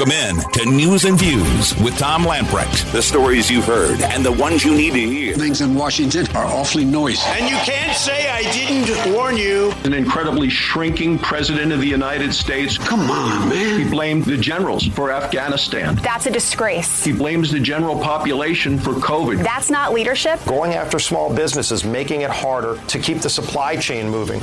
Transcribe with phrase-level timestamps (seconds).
[0.00, 2.90] Welcome in to News and Views with Tom Lamprecht.
[2.90, 5.34] The stories you've heard and the ones you need to hear.
[5.34, 7.20] Things in Washington are awfully noisy.
[7.26, 9.72] And you can't say I didn't warn you.
[9.84, 12.78] An incredibly shrinking president of the United States.
[12.78, 13.78] Come on, man.
[13.78, 15.96] He blamed the generals for Afghanistan.
[15.96, 17.04] That's a disgrace.
[17.04, 19.44] He blames the general population for COVID.
[19.44, 20.42] That's not leadership.
[20.46, 24.40] Going after small businesses, making it harder to keep the supply chain moving.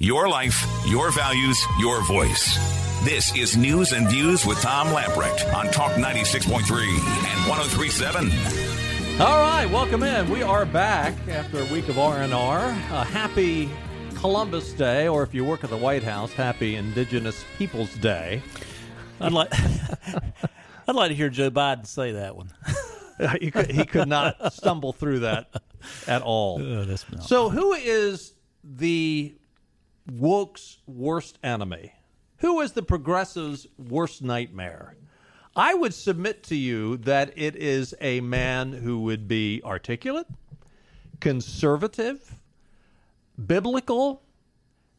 [0.00, 2.87] Your life, your values, your voice.
[3.04, 8.30] This is News and Views with Tom Lamprecht on Talk 96.3 and 1037.
[9.20, 10.28] All right, welcome in.
[10.28, 12.58] We are back after a week of R&R.
[12.58, 13.70] A happy
[14.16, 18.42] Columbus Day, or if you work at the White House, happy Indigenous Peoples Day.
[19.20, 19.52] I'd like,
[20.88, 22.52] I'd like to hear Joe Biden say that one.
[23.20, 25.52] Uh, he, could, he could not stumble through that
[26.06, 26.62] at all.
[26.62, 28.32] Oh, so, who is
[28.62, 29.34] the
[30.08, 31.92] woke's worst enemy?
[32.38, 34.94] Who is the progressive's worst nightmare?
[35.56, 40.28] I would submit to you that it is a man who would be articulate,
[41.20, 42.36] conservative,
[43.44, 44.22] biblical,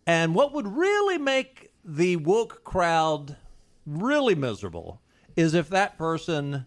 [0.05, 3.37] and what would really make the woke crowd
[3.85, 5.01] really miserable
[5.37, 6.65] is if that person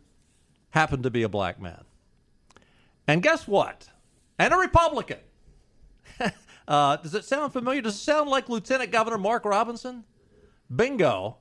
[0.71, 1.85] happened to be a black man.
[3.07, 3.89] And guess what?
[4.39, 5.19] And a Republican.
[6.69, 7.83] uh, does it sound familiar?
[7.83, 10.05] Does it sound like Lieutenant Governor Mark Robinson?
[10.75, 11.37] Bingo.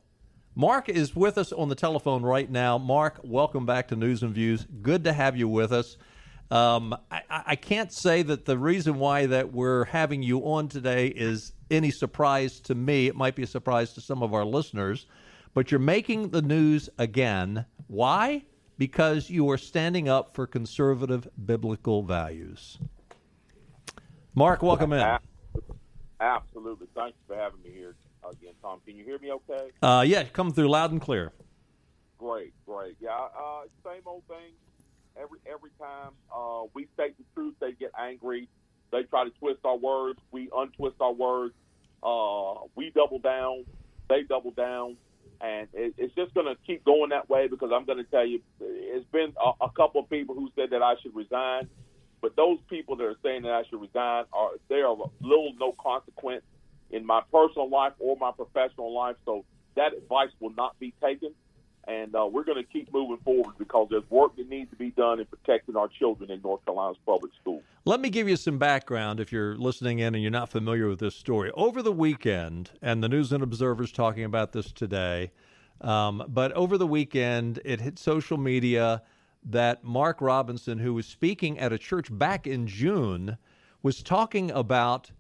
[0.56, 2.78] Mark is with us on the telephone right now.
[2.78, 4.68] Mark, welcome back to News and Views.
[4.82, 5.96] Good to have you with us.
[6.50, 11.08] Um, I, I, can't say that the reason why that we're having you on today
[11.08, 13.08] is any surprise to me.
[13.08, 15.06] It might be a surprise to some of our listeners,
[15.54, 17.66] but you're making the news again.
[17.88, 18.44] Why?
[18.78, 22.78] Because you are standing up for conservative biblical values.
[24.36, 25.18] Mark, welcome in.
[26.20, 26.88] Absolutely.
[26.94, 27.96] Thanks for having me here
[28.32, 28.80] again, Tom.
[28.86, 29.70] Can you hear me okay?
[29.82, 31.32] Uh, yeah, come through loud and clear.
[32.18, 32.96] Great, great.
[33.00, 34.54] Yeah, uh, same old thing.
[35.18, 38.48] Every every time uh, we state the truth, they get angry.
[38.92, 40.20] They try to twist our words.
[40.32, 41.54] We untwist our words.
[42.04, 43.66] Uh, we double down.
[44.10, 44.98] They double down.
[45.40, 48.26] And it, it's just going to keep going that way because I'm going to tell
[48.26, 51.68] you, it's been a, a couple of people who said that I should resign.
[52.22, 55.74] But those people that are saying that I should resign are they are little no
[55.82, 56.44] consequence
[56.92, 59.16] in my personal life or my professional life.
[59.26, 61.34] So that advice will not be taken.
[61.88, 64.92] And uh, we're going to keep moving forward because there's work that needs to be
[64.92, 67.64] done in protecting our children in North Carolina's public schools.
[67.86, 71.00] Let me give you some background if you're listening in and you're not familiar with
[71.00, 71.50] this story.
[71.56, 75.32] Over the weekend, and the News and Observer's talking about this today,
[75.82, 79.02] um, but over the weekend, it hit social media
[79.44, 83.38] that Mark Robinson, who was speaking at a church back in June,
[83.82, 85.12] was talking about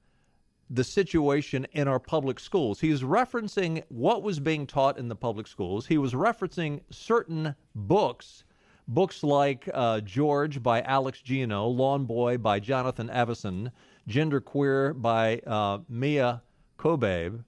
[0.74, 2.80] the situation in our public schools.
[2.80, 5.86] He was referencing what was being taught in the public schools.
[5.86, 8.46] He was referencing certain books,
[8.88, 13.72] books like uh, George by Alex Gino, Lawn Boy by Jonathan Evison,
[14.08, 16.42] Gender Queer by uh, Mia
[16.80, 17.44] Kobabe,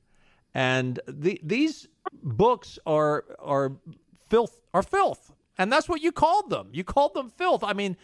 [0.54, 1.88] and the, these
[2.22, 3.72] books are are
[4.28, 6.68] filth are filth, and that's what you called them.
[6.74, 7.64] You called them filth.
[7.64, 7.96] I mean,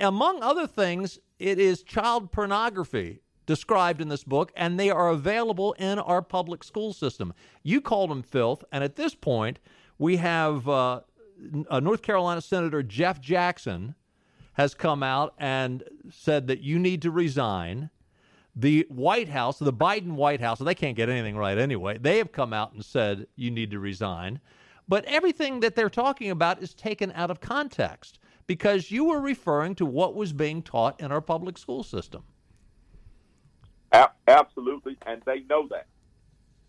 [0.00, 5.72] among other things, it is child pornography described in this book, and they are available
[5.72, 7.34] in our public school system.
[7.64, 9.58] You called them filth, and at this point,
[9.98, 11.00] we have uh,
[11.68, 13.96] uh, North Carolina Senator Jeff Jackson
[14.52, 17.90] has come out and said that you need to resign.
[18.54, 21.98] The White House, the Biden White House, they can't get anything right anyway.
[21.98, 24.38] They have come out and said you need to resign.
[24.86, 29.74] But everything that they're talking about is taken out of context because you were referring
[29.76, 32.22] to what was being taught in our public school system.
[33.92, 35.86] A- absolutely, and they know that.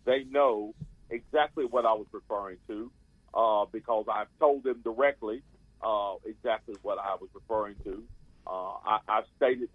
[0.04, 0.74] They know
[1.10, 2.90] exactly what I was referring to
[3.34, 5.42] uh, because I've told them directly
[5.82, 8.02] uh, exactly what I was referring to.
[8.46, 9.68] Uh, I, I've stated,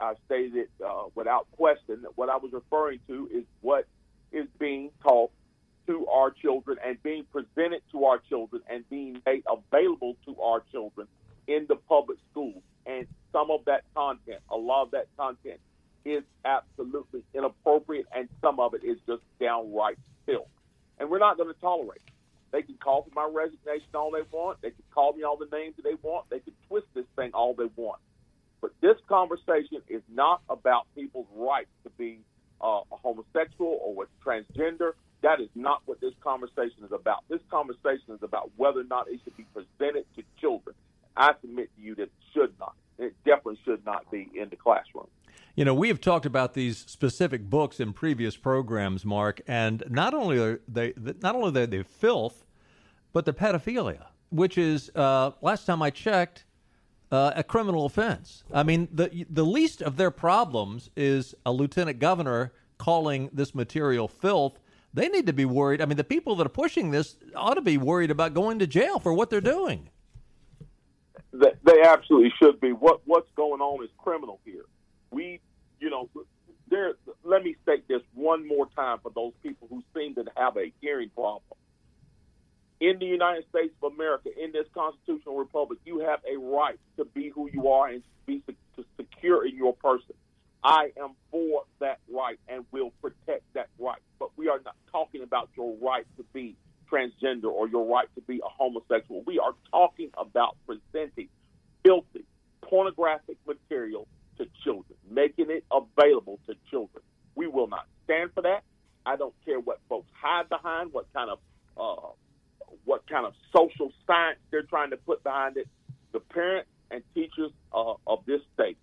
[0.00, 3.86] I stated uh, without question that what I was referring to is what
[4.30, 5.32] is being taught
[5.86, 10.62] to our children and being presented to our children and being made available to our
[10.70, 11.08] children
[11.46, 12.62] in the public schools.
[12.86, 15.60] And some of that content, a lot of that content,
[16.04, 20.48] is absolutely inappropriate, and some of it is just downright filth.
[20.98, 22.12] And we're not going to tolerate it.
[22.52, 24.62] They can call for my resignation all they want.
[24.62, 26.30] They can call me all the names that they want.
[26.30, 28.00] They can twist this thing all they want.
[28.60, 32.20] But this conversation is not about people's rights to be
[32.62, 34.92] uh, a homosexual or with transgender.
[35.22, 37.24] That is not what this conversation is about.
[37.28, 40.76] This conversation is about whether or not it should be presented to children.
[41.16, 42.74] I submit to you that it should not.
[42.98, 45.08] It definitely should not be in the classroom.
[45.56, 50.12] You know, we have talked about these specific books in previous programs, Mark, and not
[50.12, 52.44] only are they not only are they filth,
[53.12, 56.44] but the pedophilia, which is uh, last time I checked,
[57.12, 58.42] uh, a criminal offense.
[58.52, 64.08] I mean, the the least of their problems is a lieutenant governor calling this material
[64.08, 64.58] filth.
[64.92, 65.80] They need to be worried.
[65.80, 68.66] I mean, the people that are pushing this ought to be worried about going to
[68.66, 69.88] jail for what they're doing.
[71.32, 72.72] They, they absolutely should be.
[72.72, 74.64] What what's going on is criminal here.
[75.14, 75.40] We,
[75.80, 76.10] you know,
[76.68, 76.94] there.
[77.22, 80.72] Let me state this one more time for those people who seem to have a
[80.80, 81.58] hearing problem
[82.80, 87.04] in the United States of America, in this constitutional republic, you have a right to
[87.04, 88.42] be who you are and be
[88.76, 90.14] to secure in your person.
[90.62, 94.00] I am for that right and will protect that right.
[94.18, 96.56] But we are not talking about your right to be
[96.90, 99.22] transgender or your right to be a homosexual.
[99.26, 101.28] We are talking about presenting
[101.84, 102.24] filthy,
[102.62, 104.08] pornographic material
[104.38, 107.02] to children, making it available to children.
[107.34, 108.62] We will not stand for that.
[109.06, 111.38] I don't care what folks hide behind, what kind of
[111.76, 112.08] uh,
[112.84, 115.68] what kind of social science they're trying to put behind it.
[116.12, 118.78] The parents and teachers uh, of this state,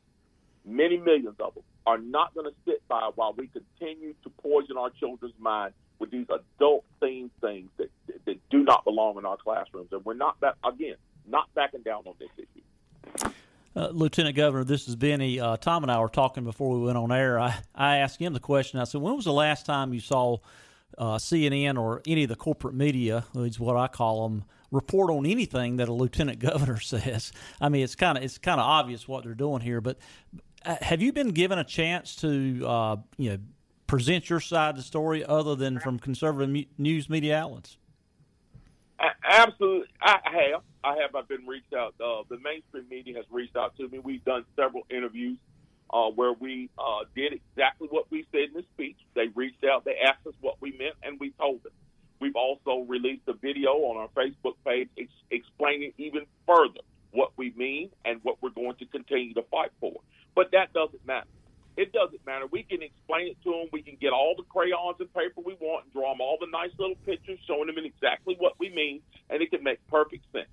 [0.66, 4.78] many millions of them, are not going to sit by while we continue to poison
[4.78, 7.90] our children's mind with these adult themed things that,
[8.26, 9.90] that do not belong in our classrooms.
[9.92, 10.96] And we're not that again,
[11.28, 13.31] not backing down on this issue.
[13.74, 15.40] Uh, Lieutenant Governor, this is Benny.
[15.40, 17.40] Uh, Tom and I were talking before we went on air.
[17.40, 18.80] I, I asked him the question.
[18.80, 20.38] I said, "When was the last time you saw
[20.98, 25.26] uh, CNN or any of the corporate media, is what I call them, report on
[25.26, 27.32] anything that a lieutenant governor says.
[27.60, 29.82] I mean, it's kind of it's kind of obvious what they're doing here.
[29.82, 29.98] But
[30.66, 33.38] uh, have you been given a chance to uh, you know
[33.88, 37.78] present your side of the story other than from conservative news media outlets?
[39.24, 40.62] Absolutely, I have.
[40.84, 41.16] I have.
[41.16, 41.94] I've been reached out.
[42.00, 44.00] Uh, the mainstream media has reached out to me.
[44.00, 45.38] We've done several interviews
[45.94, 48.98] uh, where we uh, did exactly what we said in the speech.
[49.14, 51.74] They reached out, they asked us what we meant, and we told them.
[52.20, 56.82] We've also released a video on our Facebook page ex- explaining even further
[57.12, 59.94] what we mean and what we're going to continue to fight for.
[60.36, 61.28] But that doesn't matter.
[61.78, 62.46] It doesn't matter.
[62.52, 63.68] We can explain it to them.
[63.74, 66.48] We can get all the crayons and paper we want and draw them all the
[66.52, 70.48] nice little pictures showing them exactly what we mean, and it can make perfect sense.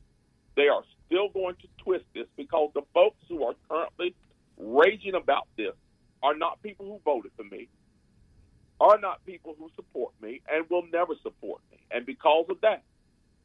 [0.59, 4.17] They are still going to twist this because the folks who are currently
[4.59, 5.73] raging about this
[6.21, 7.69] are not people who voted for me,
[8.81, 11.79] are not people who support me, and will never support me.
[11.93, 12.83] And because of that,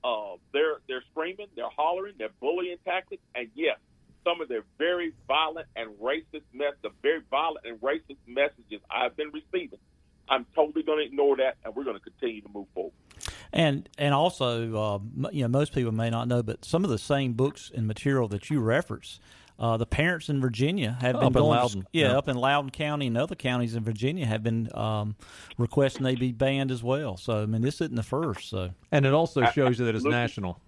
[0.04, 3.78] uh, they're they're screaming, they're hollering, they're bullying tactics, and yes,
[4.24, 9.16] some of their very violent and racist mess, the very violent and racist messages I've
[9.16, 9.78] been receiving.
[10.28, 12.94] I'm totally going to ignore that, and we're going to continue to move forward.
[13.52, 16.98] And and also, uh, you know, most people may not know, but some of the
[16.98, 19.20] same books and material that you reference
[19.60, 22.36] uh, the parents in Virginia have been up going, in Loudoun, yeah, yeah, up in
[22.36, 25.16] Loudoun County and other counties in Virginia have been um,
[25.58, 27.18] requesting they be banned as well.
[27.18, 28.50] So I mean, this isn't the first.
[28.50, 30.60] So and it also shows you that it's national.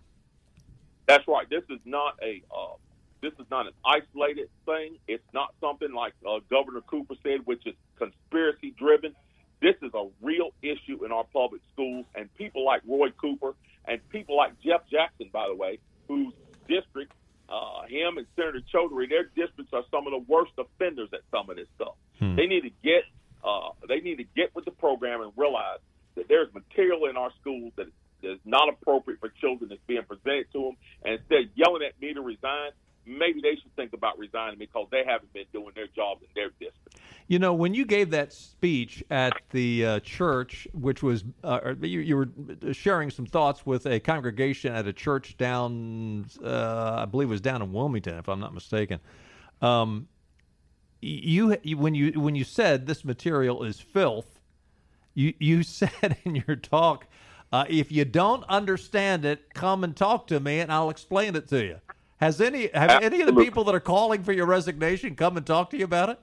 [1.08, 1.50] That's right.
[1.50, 2.76] This is not a uh,
[3.22, 4.98] this is not an isolated thing.
[5.08, 9.16] It's not something like uh, Governor Cooper said, which is conspiracy driven.
[9.66, 13.56] This is a real issue in our public schools, and people like Roy Cooper
[13.88, 16.34] and people like Jeff Jackson, by the way, whose
[16.70, 17.12] district
[17.50, 21.50] uh, him and Senator Chaudhuri, their districts are some of the worst offenders at some
[21.50, 21.96] of this stuff.
[22.20, 22.36] Hmm.
[22.36, 23.06] They need to get
[23.44, 25.80] uh, they need to get with the program and realize
[26.14, 27.88] that there's material in our schools that
[28.22, 30.78] is not appropriate for children that's being presented to them.
[31.04, 32.70] And instead of yelling at me to resign,
[33.06, 36.50] maybe they should think about resigning because they haven't been doing their job in their
[36.50, 37.00] district.
[37.28, 42.00] You know, when you gave that speech at the uh, church, which was uh, you,
[42.00, 47.30] you, were sharing some thoughts with a congregation at a church down, uh, I believe
[47.30, 49.00] it was down in Wilmington, if I'm not mistaken.
[49.62, 50.08] Um,
[51.02, 54.40] you, you when you when you said this material is filth,
[55.14, 57.08] you you said in your talk,
[57.52, 61.48] uh, if you don't understand it, come and talk to me, and I'll explain it
[61.50, 61.80] to you.
[62.18, 63.06] Has any have Absolutely.
[63.06, 65.86] any of the people that are calling for your resignation come and talk to you
[65.86, 66.20] about it?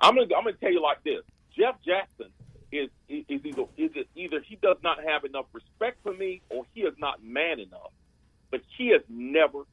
[0.00, 1.22] I'm gonna I'm gonna tell you like this:
[1.56, 2.28] Jeff Jackson
[2.70, 6.82] is is either is either he does not have enough respect for me or he
[6.82, 7.92] is not man enough.
[8.50, 9.64] But he has never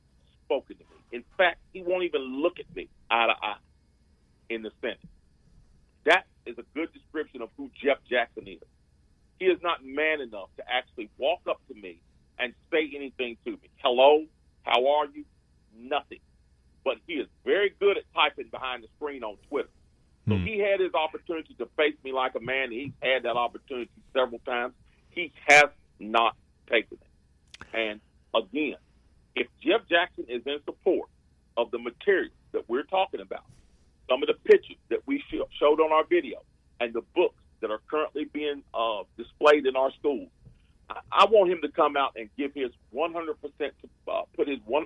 [0.45, 0.97] spoken to me.
[1.11, 3.57] In fact, he won't even look at me eye to eye
[4.49, 4.99] in the Senate.
[6.05, 8.61] That is a good description of who Jeff Jackson is.
[9.39, 12.01] He is not man enough to actually walk up to me
[12.39, 13.69] and say anything to me.
[13.77, 14.25] Hello,
[14.65, 15.25] how are you?
[15.77, 16.19] Nothing.
[16.83, 19.69] But he is very good at typing behind the screen on Twitter.
[20.27, 20.45] So hmm.
[20.45, 22.71] he had his opportunity to face me like a man.
[22.71, 24.73] He's had that opportunity several times.
[25.11, 25.65] He has
[25.99, 26.35] not
[26.69, 27.67] taken it.
[27.73, 28.01] And
[28.35, 28.75] again,
[29.35, 31.09] if Jeff Jackson is in support
[31.57, 33.45] of the material that we're talking about,
[34.09, 35.23] some of the pictures that we
[35.59, 36.39] showed on our video,
[36.79, 40.29] and the books that are currently being uh, displayed in our schools,
[41.11, 43.71] I want him to come out and give his 100%
[44.07, 44.83] uh, put his 100%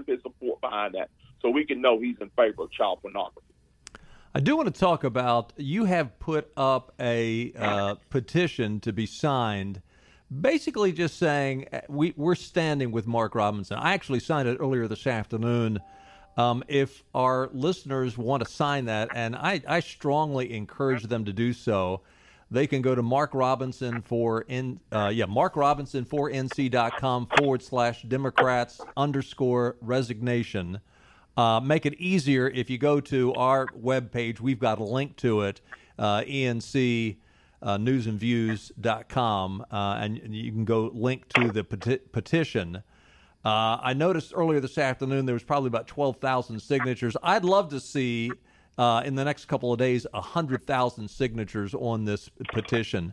[0.00, 1.10] of his support behind that,
[1.40, 3.46] so we can know he's in favor of child pornography.
[4.34, 9.04] I do want to talk about you have put up a uh, petition to be
[9.04, 9.82] signed,
[10.40, 13.76] basically just saying uh, we, we're standing with Mark Robinson.
[13.78, 15.80] I actually signed it earlier this afternoon.
[16.38, 21.32] Um, if our listeners want to sign that, and I, I strongly encourage them to
[21.34, 22.00] do so,
[22.52, 27.62] they can go to Mark Robinson for in uh, yeah Mark Robinson for nc.com forward
[27.62, 30.80] slash Democrats underscore resignation.
[31.36, 34.38] Uh, make it easier if you go to our webpage.
[34.40, 35.62] We've got a link to it,
[35.98, 37.16] uh, ENC
[37.62, 42.82] uh, newsandviews.com, uh, and you can go link to the peti- petition.
[43.44, 47.16] Uh, I noticed earlier this afternoon there was probably about 12,000 signatures.
[47.22, 48.30] I'd love to see
[48.78, 53.12] uh, in the next couple of days 100,000 signatures on this petition.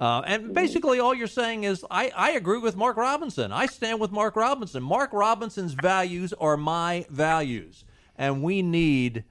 [0.00, 3.52] Uh, and basically, all you're saying is, I, I agree with Mark Robinson.
[3.52, 4.82] I stand with Mark Robinson.
[4.82, 7.84] Mark Robinson's values are my values.
[8.16, 9.24] And we need,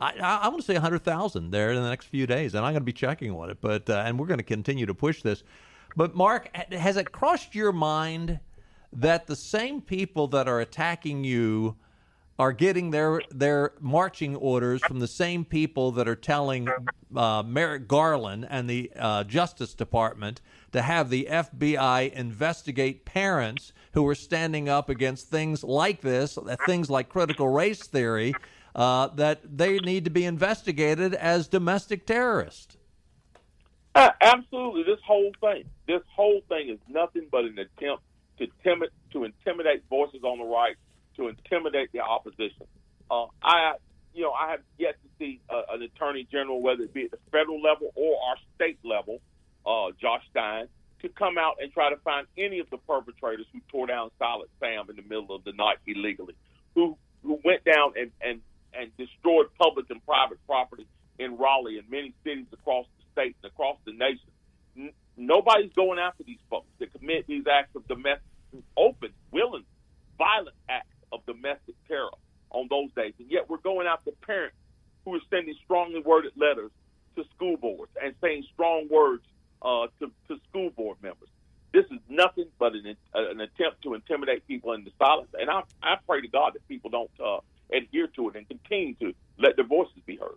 [0.00, 2.54] I, I, I want to say 100,000 there in the next few days.
[2.54, 3.58] And I'm going to be checking on it.
[3.60, 5.42] But uh, And we're going to continue to push this.
[5.96, 8.40] But, Mark, has it crossed your mind
[8.92, 11.76] that the same people that are attacking you
[12.38, 16.68] are getting their their marching orders from the same people that are telling
[17.14, 20.40] uh, Merrick Garland and the uh, Justice Department
[20.72, 26.90] to have the FBI investigate parents who are standing up against things like this, things
[26.90, 28.34] like critical race theory,
[28.74, 32.76] uh, that they need to be investigated as domestic terrorists.
[33.94, 38.02] Uh, absolutely, this whole thing, this whole thing is nothing but an attempt
[38.38, 40.76] to timid to intimidate voices on the right
[41.16, 42.66] to intimidate the opposition.
[43.10, 43.74] Uh, I,
[44.14, 47.10] you know, I have yet to see uh, an attorney general, whether it be at
[47.10, 49.20] the federal level or our state level,
[49.66, 50.68] uh, Josh Stein,
[51.02, 54.50] to come out and try to find any of the perpetrators who tore down Silent
[54.60, 56.34] Sam in the middle of the night illegally,
[56.74, 58.40] who who went down and and
[58.72, 60.86] and destroyed public and private property
[61.18, 64.92] in Raleigh and many cities across the state and across the nation.
[65.16, 68.22] Nobody's going after these folks that commit these acts of domestic,
[68.76, 69.64] open, willing,
[70.18, 72.10] violent acts of domestic terror
[72.50, 73.14] on those days.
[73.18, 74.56] And yet we're going after parents
[75.04, 76.70] who are sending strongly worded letters
[77.16, 79.24] to school boards and saying strong words
[79.62, 81.28] uh, to, to school board members.
[81.72, 85.28] This is nothing but an, an attempt to intimidate people into silence.
[85.38, 87.38] And I, I pray to God that people don't uh,
[87.74, 90.36] adhere to it and continue to let their voices be heard.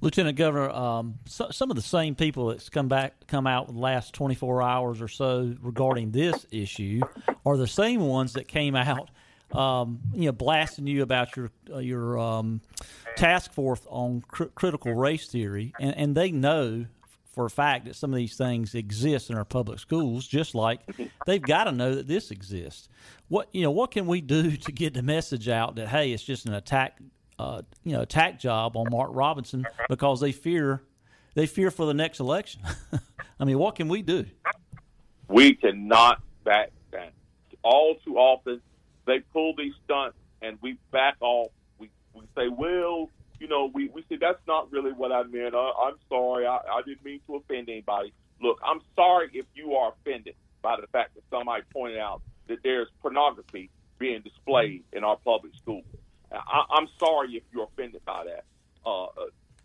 [0.00, 3.74] Lieutenant Governor, um, so, some of the same people that's come back, come out in
[3.74, 7.00] the last 24 hours or so regarding this issue
[7.46, 9.10] are the same ones that came out,
[9.54, 12.60] um, you know, blasting you about your uh, your um,
[13.16, 16.86] task force on cr- critical race theory, and, and they know
[17.32, 20.80] for a fact that some of these things exist in our public schools, just like
[21.26, 22.88] they've got to know that this exists.
[23.28, 26.22] What you know, what can we do to get the message out that hey, it's
[26.22, 26.98] just an attack
[27.38, 30.82] uh, you know attack job on Mark Robinson because they fear
[31.34, 32.62] they fear for the next election.
[33.40, 34.24] I mean, what can we do?
[35.28, 37.10] We cannot back down.
[37.62, 38.60] All too often,
[39.06, 41.50] they pull these stunts and we back off.
[41.78, 45.54] We we say, well, you know, we we say that's not really what I meant.
[45.54, 48.12] I, I'm sorry, I, I didn't mean to offend anybody.
[48.40, 52.58] Look, I'm sorry if you are offended by the fact that somebody pointed out that
[52.62, 55.84] there's pornography being displayed in our public schools.
[56.32, 58.44] I, am sorry if you're offended by that,
[58.88, 59.06] uh,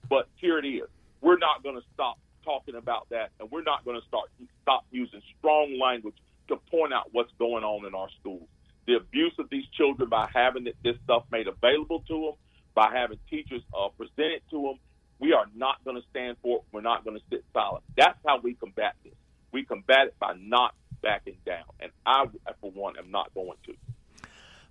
[0.09, 0.87] but here it is.
[1.21, 4.29] We're not going to stop talking about that, and we're not going to start
[4.61, 6.15] stop using strong language
[6.47, 8.47] to point out what's going on in our schools.
[8.87, 12.33] The abuse of these children by having this stuff made available to them,
[12.75, 14.79] by having teachers uh, present it to them.
[15.19, 16.63] We are not going to stand for it.
[16.71, 17.83] We're not going to sit silent.
[17.97, 19.13] That's how we combat this.
[19.51, 22.25] We combat it by not backing down, and I,
[22.61, 23.73] for one, am not going to.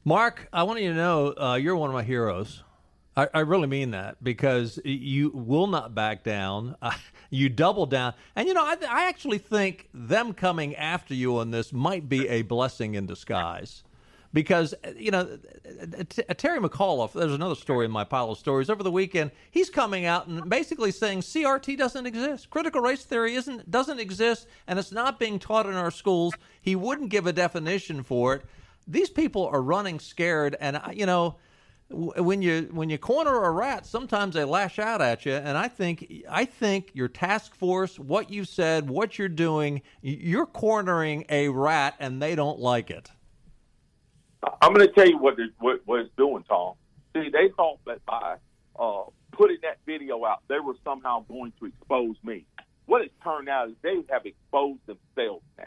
[0.04, 2.62] Mark, I want you to know uh, you're one of my heroes.
[3.16, 6.76] I, I, really mean that because you will not back down.
[7.30, 8.14] You double down.
[8.34, 12.26] And, you know, I, I, actually think them coming after you on this might be
[12.26, 13.84] a blessing in disguise.
[14.32, 18.68] Because, you know, uh, uh, Terry McAuliffe, there's another story in my pile of stories
[18.68, 19.30] over the weekend.
[19.50, 22.50] He's coming out and basically saying CRT doesn't exist.
[22.50, 26.34] Critical race theory isn't doesn't exist, and it's not being taught in our schools.
[26.60, 28.44] He wouldn't give a definition for it
[28.88, 31.36] these people are running scared, and you know
[31.90, 35.32] when you when you corner a rat, sometimes they lash out at you.
[35.32, 40.46] And I think I think your task force, what you said, what you're doing, you're
[40.46, 43.10] cornering a rat, and they don't like it.
[44.62, 46.74] I'm going to tell you what, it, what, what it's doing, Tom.
[47.14, 48.36] See, they thought that by
[48.78, 49.02] uh,
[49.32, 52.44] putting that video out, they were somehow going to expose me.
[52.86, 55.64] what it's turned out is they have exposed themselves now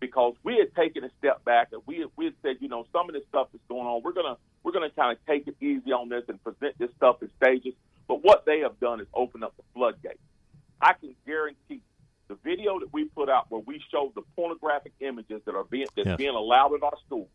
[0.00, 2.86] because we had taken a step back and we had, we had said, you know,
[2.92, 4.02] some of this stuff is going on.
[4.02, 7.16] We're gonna we're gonna kind of take it easy on this and present this stuff
[7.22, 7.74] in stages.
[8.08, 10.18] But what they have done is open up the floodgates.
[10.80, 11.82] I can guarantee
[12.28, 15.86] the video that we put out where we show the pornographic images that are being
[15.96, 16.16] that's Yes.
[16.16, 17.28] being allowed in our schools.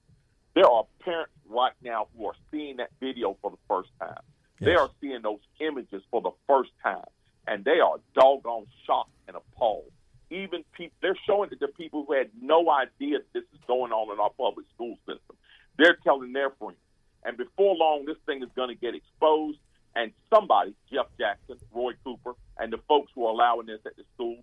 [0.55, 4.23] There are parents right now who are seeing that video for the first time.
[4.61, 7.03] They are seeing those images for the first time,
[7.45, 9.91] and they are doggone shocked and appalled.
[10.31, 14.13] Even people, they're showing it to people who had no idea this is going on
[14.13, 15.35] in our public school system.
[15.77, 16.79] They're telling their friends,
[17.25, 19.59] and before long, this thing is going to get exposed.
[19.97, 24.03] And somebody, Jeff Jackson, Roy Cooper, and the folks who are allowing this at the
[24.13, 24.37] school,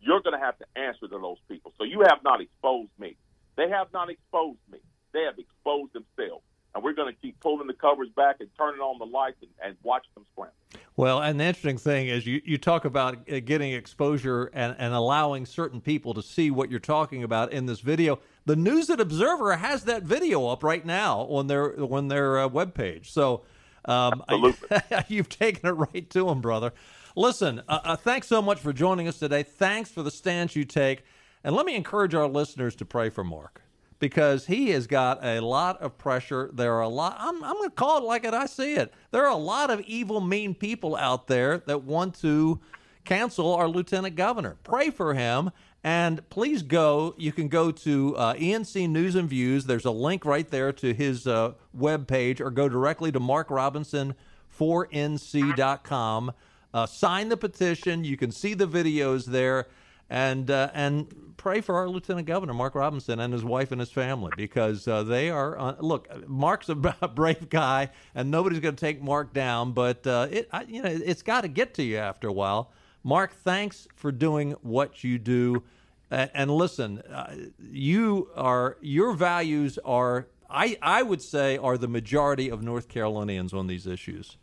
[0.00, 1.72] you're going to have to answer to those people.
[1.78, 3.16] So you have not exposed me.
[3.56, 4.78] They have not exposed me.
[5.12, 6.44] They have exposed themselves.
[6.74, 9.50] And we're going to keep pulling the covers back and turning on the lights and,
[9.64, 10.54] and watch them scramble.
[10.96, 14.92] Well, and the interesting thing is you, you talk about uh, getting exposure and, and
[14.92, 18.18] allowing certain people to see what you're talking about in this video.
[18.44, 22.48] The News and Observer has that video up right now on their on their uh,
[22.48, 23.06] webpage.
[23.06, 23.42] So
[23.84, 24.22] um,
[25.08, 26.72] you've taken it right to them, brother.
[27.16, 29.42] Listen, uh, uh, thanks so much for joining us today.
[29.42, 31.04] Thanks for the stance you take.
[31.42, 33.62] And let me encourage our listeners to pray for Mark
[33.98, 36.50] because he has got a lot of pressure.
[36.52, 38.92] There are a lot, I'm, I'm going to call it like it, I see it.
[39.10, 42.60] There are a lot of evil, mean people out there that want to
[43.04, 44.56] cancel our lieutenant governor.
[44.62, 45.50] Pray for him.
[45.84, 47.14] And please go.
[47.16, 49.64] You can go to uh, ENC News and Views.
[49.64, 54.14] There's a link right there to his uh, webpage, or go directly to Mark Robinson
[54.58, 56.32] 4nc.com.
[56.74, 58.04] Uh, sign the petition.
[58.04, 59.68] You can see the videos there,
[60.10, 63.90] and uh, and pray for our Lieutenant Governor Mark Robinson and his wife and his
[63.90, 65.58] family because uh, they are.
[65.58, 66.74] Uh, look, Mark's a
[67.14, 69.72] brave guy, and nobody's going to take Mark down.
[69.72, 72.72] But uh, it, I, you know, it's got to get to you after a while.
[73.02, 75.62] Mark, thanks for doing what you do.
[76.10, 82.50] And, listen, uh, you are your values are I I would say are the majority
[82.50, 84.38] of North Carolinians on these issues,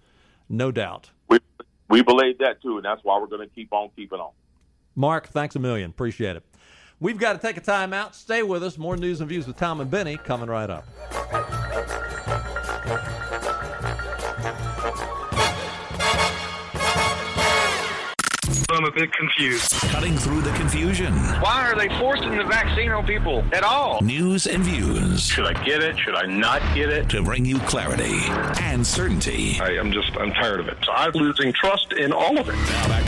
[0.47, 1.10] no doubt.
[1.28, 1.39] We,
[1.89, 4.32] we believe that too, and that's why we're going to keep on keeping on.
[4.95, 5.89] Mark, thanks a million.
[5.89, 6.43] Appreciate it.
[6.99, 8.15] We've got to take a time out.
[8.15, 8.77] Stay with us.
[8.77, 10.86] More news and views with Tom and Benny coming right up.
[18.75, 19.71] I'm a bit confused.
[19.71, 21.13] Cutting through the confusion.
[21.13, 24.01] Why are they forcing the vaccine on people at all?
[24.01, 25.25] News and views.
[25.25, 25.97] Should I get it?
[25.97, 27.08] Should I not get it?
[27.12, 28.19] To bring you clarity
[28.62, 29.58] and certainty.
[29.62, 30.77] I, I'm just, I'm tired of it.
[30.84, 32.53] So I'm losing trust in all of it.
[32.53, 33.05] Now back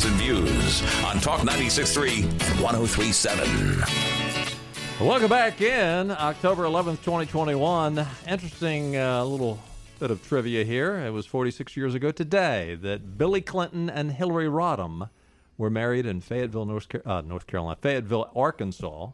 [0.00, 5.06] to news and views on Talk 96.3 and 103.7.
[5.06, 8.06] Welcome back in October 11th, 2021.
[8.26, 9.58] Interesting uh, little
[9.98, 10.96] bit of trivia here.
[10.96, 15.10] It was 46 years ago today that Billy Clinton and Hillary Rodham
[15.58, 19.10] were married in Fayetteville, North, Car- uh, North Carolina, Fayetteville, Arkansas.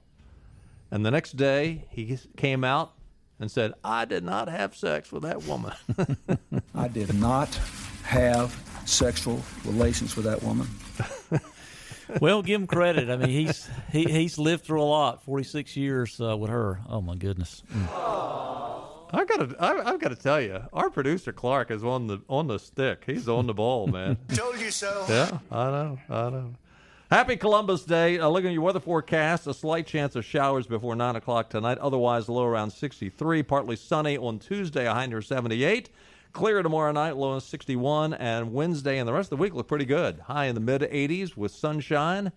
[0.93, 2.93] And the next day, he came out
[3.41, 5.73] and said, "I did not have sex with that woman."
[6.75, 7.53] I did not
[8.05, 8.55] have
[8.87, 10.69] sexual relations with that woman.
[12.21, 13.11] well, give him credit.
[13.11, 15.25] I mean, he's he, he's lived through a lot.
[15.25, 16.81] Forty six years uh, with her.
[16.89, 17.63] Oh my goodness.
[17.73, 18.27] Mm.
[19.13, 22.49] I gotta, I, I've got to tell you, our producer Clark is on the on
[22.49, 23.05] the stick.
[23.07, 24.17] He's on the ball, man.
[24.35, 25.05] Told you so.
[25.09, 26.55] Yeah, I know, I know.
[27.11, 28.19] Happy Columbus Day.
[28.19, 31.79] Uh, looking at your weather forecast, a slight chance of showers before 9 o'clock tonight.
[31.79, 33.45] Otherwise, low around 63.
[33.45, 35.89] Partly sunny on Tuesday, a high near 78.
[36.37, 38.13] Clear tomorrow night, low in 61.
[38.13, 40.19] And Wednesday and the rest of the week look pretty good.
[40.19, 42.31] High in the mid 80s with sunshine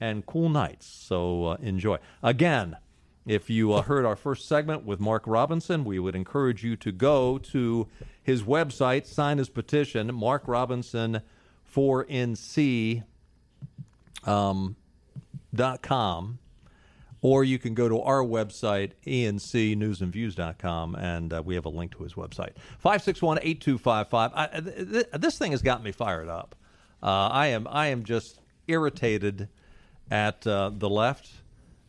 [0.00, 0.86] and cool nights.
[0.86, 1.98] So uh, enjoy.
[2.20, 2.76] Again,
[3.24, 6.90] if you uh, heard our first segment with Mark Robinson, we would encourage you to
[6.90, 7.86] go to
[8.20, 11.20] his website, sign his petition, Mark Robinson
[11.72, 13.04] 4NC
[14.24, 14.74] um,
[15.54, 16.40] dot com,
[17.24, 22.02] or you can go to our website, encnewsandviews.com, and uh, we have a link to
[22.02, 22.50] his website.
[22.78, 24.64] 561 8255.
[24.64, 26.54] th- th- This thing has got me fired up.
[27.02, 29.48] Uh, I am I am just irritated
[30.10, 31.30] at uh, the left.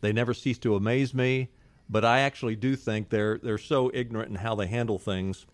[0.00, 1.50] They never cease to amaze me,
[1.90, 5.44] but I actually do think they're they're so ignorant in how they handle things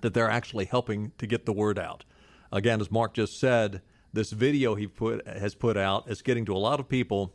[0.00, 2.06] that they're actually helping to get the word out.
[2.50, 3.82] Again, as Mark just said,
[4.14, 7.34] this video he put has put out is getting to a lot of people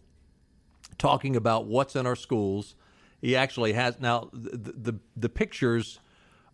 [1.01, 2.75] talking about what's in our schools.
[3.21, 5.99] He actually has now the the, the pictures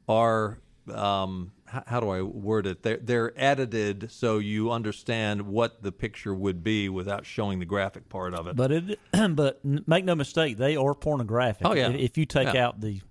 [0.10, 0.60] are
[0.93, 2.81] um, how, how do I word it?
[2.81, 8.07] They're they're edited so you understand what the picture would be without showing the graphic
[8.10, 8.55] part of it.
[8.55, 8.99] But it,
[9.36, 11.67] but make no mistake, they are pornographic.
[11.67, 11.89] Oh, yeah.
[11.89, 12.67] If- you take Yeah.
[12.67, 13.01] out the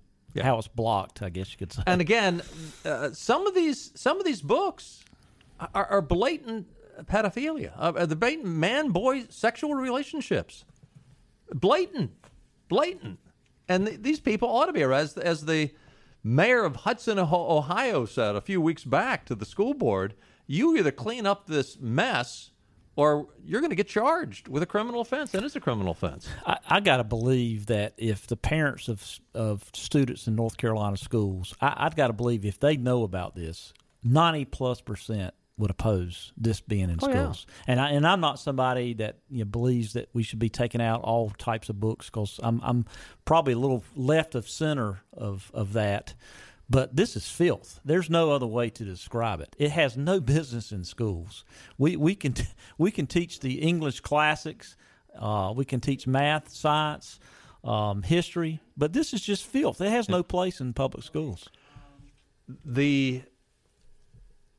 [0.41, 1.81] how it's blocked, I guess you could say.
[1.87, 2.43] And again,
[2.85, 5.03] uh, some of these some of these books
[5.73, 6.67] are, are blatant
[7.05, 10.65] pedophilia, uh, blatant man boy sexual relationships.
[11.53, 12.11] Blatant,
[12.67, 13.19] blatant.
[13.67, 15.23] And th- these people ought to be arrested.
[15.23, 15.71] As the
[16.23, 20.13] mayor of Hudson, Ohio said a few weeks back to the school board,
[20.45, 22.51] you either clean up this mess
[22.95, 25.33] or you're going to get charged with a criminal offense.
[25.33, 26.27] And it's a criminal offense.
[26.45, 30.97] I, I got to believe that if the parents of of students in North Carolina
[30.97, 35.71] schools, I, I've got to believe if they know about this, ninety plus percent would
[35.71, 37.13] oppose this being in Oh, yeah.
[37.23, 37.47] schools.
[37.65, 40.81] And I and I'm not somebody that you know, believes that we should be taking
[40.81, 42.85] out all types of books because I'm I'm
[43.25, 46.13] probably a little left of center of of that.
[46.69, 47.79] But this is filth.
[47.85, 49.55] There's no other way to describe it.
[49.57, 51.45] It has no business in schools.
[51.77, 52.35] We we can
[52.77, 54.75] we can teach the English classics.
[55.17, 57.19] Uh, we can teach math, science,
[57.63, 59.81] um, history, but this is just filth.
[59.81, 61.49] It has no place in public schools.
[62.63, 63.23] the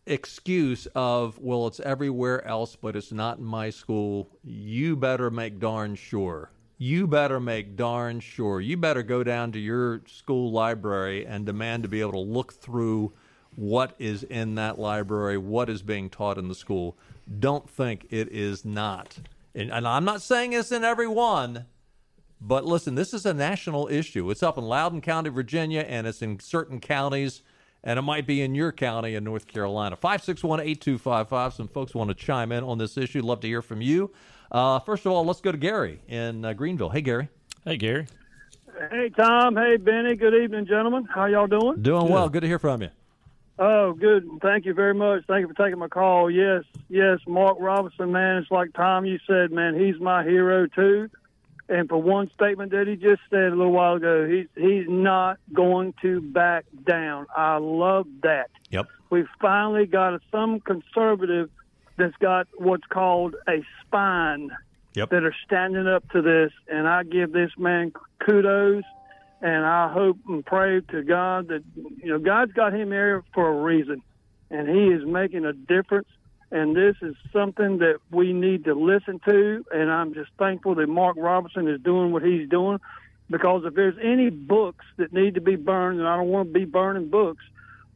[0.09, 4.29] excuse of well it's everywhere else but it's not in my school.
[4.43, 6.51] You better make darn sure.
[6.79, 8.61] You better make darn sure.
[8.61, 12.53] You better go down to your school library and demand to be able to look
[12.53, 13.13] through
[13.57, 16.97] what is in that library what is being taught in the school.
[17.39, 19.19] Don't think it is not.
[19.55, 21.67] And, and i'm not saying it's in every one
[22.41, 24.31] but listen, this is a national issue.
[24.31, 27.43] It's up in Loudoun County, Virginia, and it's in certain counties,
[27.85, 29.97] and it might be in your county in North Carolina.
[29.97, 31.55] 561 8255.
[31.55, 33.23] Some folks want to chime in on this issue.
[33.23, 34.11] Love to hear from you.
[34.51, 36.91] Uh, first of all, let's go to Gary in uh, Greenville.
[36.91, 37.29] Hey, Gary.
[37.65, 38.07] Hey, Gary.
[38.91, 39.57] Hey, Tom.
[39.57, 40.17] Hey, Benny.
[40.17, 41.05] Good evening, gentlemen.
[41.05, 41.83] How y'all doing?
[41.83, 42.29] Doing well.
[42.29, 42.91] Good to hear from you.
[43.59, 44.29] Oh, good.
[44.41, 45.25] Thank you very much.
[45.27, 46.31] Thank you for taking my call.
[46.31, 48.37] Yes, yes, Mark Robinson, man.
[48.37, 49.75] It's like Tom, you said, man.
[49.79, 51.11] He's my hero too.
[51.69, 55.39] And for one statement that he just said a little while ago, he's he's not
[55.53, 57.27] going to back down.
[57.37, 58.51] I love that.
[58.71, 58.87] Yep.
[59.11, 61.51] We've finally got a, some conservative
[61.97, 64.51] that's got what's called a spine
[64.95, 65.11] Yep.
[65.11, 68.83] that are standing up to this, and I give this man kudos,
[69.41, 73.49] and I hope and pray to God that you know God's got him here for
[73.49, 74.03] a reason,
[74.51, 76.09] and he is making a difference.
[76.51, 80.89] And this is something that we need to listen to, and I'm just thankful that
[80.89, 82.81] Mark Robertson is doing what he's doing,
[83.29, 86.59] because if there's any books that need to be burned, and I don't want to
[86.59, 87.45] be burning books,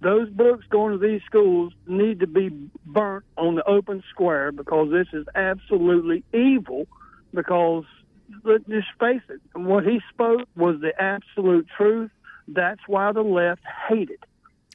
[0.00, 2.50] those books going to these schools need to be
[2.84, 6.86] burnt on the open square because this is absolutely evil.
[7.32, 7.84] Because
[8.44, 12.10] let's just face it, what he spoke was the absolute truth.
[12.48, 14.24] That's why the left hated it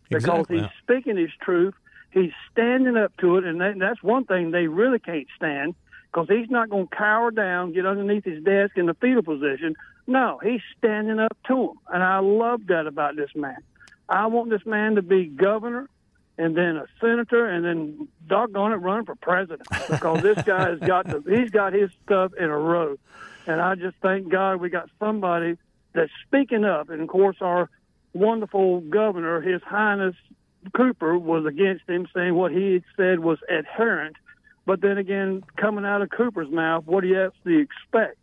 [0.10, 0.60] because Exactly.
[0.60, 1.74] he's speaking his truth.
[2.12, 5.76] He's standing up to it, and that, that's one thing they really can't stand
[6.12, 9.76] because he's not going to cower down, get underneath his desk in the fetal position.
[10.08, 13.58] No, he's standing up to him, and I love that about this man.
[14.10, 15.90] I want this man to be governor
[16.38, 20.80] and then a senator and then doggone it run for president because this guy has
[20.80, 22.98] got the he's got his stuff in a row.
[23.48, 25.58] And I just thank God we got somebody
[25.94, 27.70] that's speaking up and of course our
[28.14, 30.16] wonderful governor, His Highness
[30.74, 34.16] Cooper, was against him saying what he had said was adherent.
[34.66, 38.18] But then again, coming out of Cooper's mouth, what do you actually expect?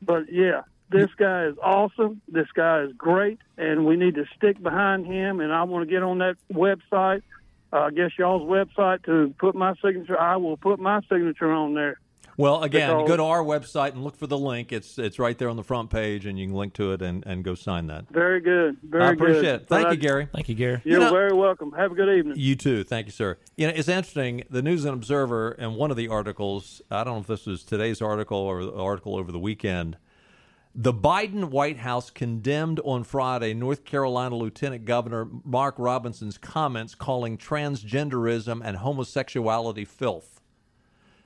[0.00, 2.20] But yeah, this guy is awesome.
[2.28, 5.40] This guy is great, and we need to stick behind him.
[5.40, 7.22] And I want to get on that website,
[7.72, 10.18] uh, I guess y'all's website, to put my signature.
[10.18, 11.98] I will put my signature on there.
[12.36, 14.72] Well, again, Because- go to our website and look for the link.
[14.72, 17.24] It's it's right there on the front page, and you can link to it and,
[17.26, 18.08] and go sign that.
[18.10, 18.76] Very good.
[18.82, 19.02] Very good.
[19.02, 19.54] I appreciate good.
[19.62, 19.68] it.
[19.68, 20.28] Thank But you, I- Gary.
[20.32, 20.80] Thank you, Gary.
[20.84, 21.72] You're You know- very welcome.
[21.72, 22.34] Have a good evening.
[22.36, 22.82] You too.
[22.82, 23.38] Thank you, sir.
[23.56, 24.42] You know, it's interesting.
[24.50, 27.62] The News and Observer, and one of the articles, I don't know if this was
[27.62, 29.96] today's article or the article over the weekend,
[30.74, 37.38] the Biden White House condemned on Friday North Carolina Lieutenant Governor Mark Robinson's comments calling
[37.38, 40.33] transgenderism and homosexuality filth,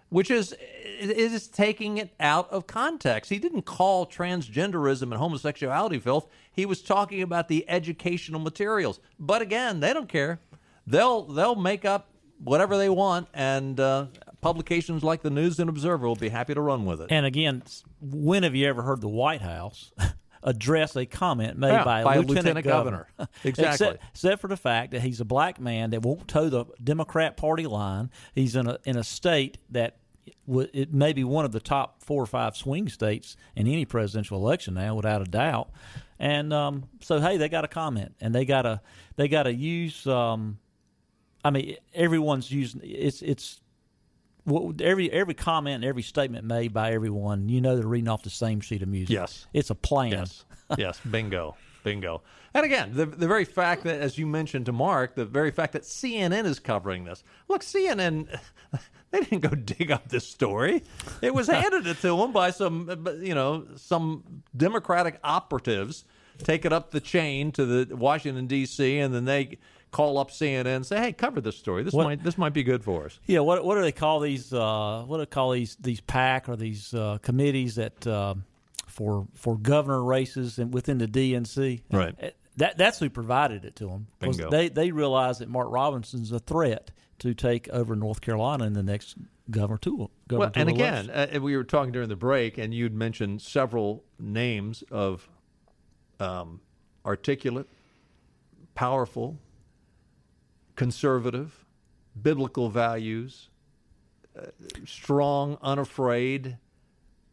[0.08, 0.54] which is
[1.00, 3.30] is taking it out of context.
[3.30, 6.28] He didn't call transgenderism and homosexuality filth.
[6.50, 8.98] He was talking about the educational materials.
[9.18, 10.40] But again, they don't care.
[10.86, 12.10] They'll they'll make up
[12.42, 14.06] whatever they want, and uh,
[14.40, 17.08] publications like the News and Observer will be happy to run with it.
[17.10, 17.62] And again,
[18.00, 19.92] when have you ever heard the White House
[20.42, 23.08] address a comment made Yeah, by a by a lieutenant, lieutenant governor.
[23.44, 23.64] Exactly.
[23.64, 27.36] except, except for the fact that he's a black man that won't toe the Democrat
[27.36, 28.10] Party line.
[28.34, 29.96] He's in a in a state that
[30.46, 33.84] w- it may be one of the top four or five swing states in any
[33.84, 35.70] presidential election now, without a doubt.
[36.18, 38.80] And um, so, hey, they got a comment, and they got to
[39.16, 40.06] they got to use.
[40.06, 40.58] Um,
[41.44, 43.60] I mean, everyone's using it's it's
[44.48, 48.30] what, every every comment, every statement made by everyone, you know, they're reading off the
[48.30, 49.14] same sheet of music.
[49.14, 49.46] Yes.
[49.52, 50.12] it's a plan.
[50.12, 50.44] Yes.
[50.78, 51.00] yes.
[51.08, 51.56] Bingo.
[51.84, 52.22] Bingo.
[52.54, 55.74] And again, the the very fact that, as you mentioned to Mark, the very fact
[55.74, 57.22] that CNN is covering this.
[57.46, 58.38] Look, CNN,
[59.10, 60.82] they didn't go dig up this story.
[61.22, 66.04] It was handed it to them by some, you know, some Democratic operatives.
[66.38, 68.98] Take it up the chain to the Washington D.C.
[68.98, 69.58] and then they
[69.90, 71.82] call up CNN and say, "Hey, cover this story.
[71.82, 74.20] This What- might this might be good for us." Yeah, what what do they call
[74.20, 74.52] these?
[74.52, 78.34] Uh, what do they call these these PAC or these uh, committees that uh,
[78.86, 81.82] for for governor races and within the DNC?
[81.92, 82.14] Right.
[82.22, 84.08] Uh, That that's who provided it to them.
[84.18, 84.50] Bingo.
[84.50, 88.82] They they realize that Mark Robinson's a threat to take over North Carolina in the
[88.82, 89.16] next
[89.50, 90.10] governor tool.
[90.30, 94.82] Well, and again, uh, we were talking during the break, and you'd mentioned several names
[94.90, 95.28] of
[96.20, 96.60] um,
[97.06, 97.68] articulate,
[98.74, 99.38] powerful,
[100.78, 101.66] conservative,
[102.22, 103.50] biblical values,
[104.38, 104.42] uh,
[104.86, 106.56] strong, unafraid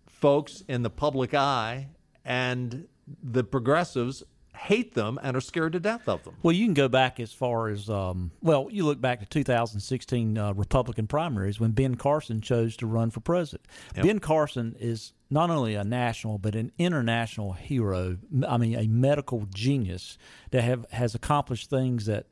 [0.07, 1.87] folks in the public eye,
[2.25, 2.87] and
[3.21, 4.23] the progressives
[4.55, 6.35] hate them and are scared to death of them.
[6.41, 8.67] Well, you can go back as far as um, well.
[8.71, 13.19] You look back to 2016 uh, Republican primaries when Ben Carson chose to run for
[13.19, 13.67] president.
[13.95, 14.05] Yep.
[14.05, 18.17] Ben Carson is not only a national but an international hero.
[18.47, 20.17] I mean, a medical genius
[20.51, 22.27] that have has accomplished things that